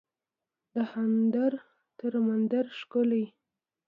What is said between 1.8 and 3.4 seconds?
تر مندر ښکلی